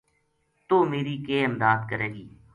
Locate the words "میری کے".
0.91-1.37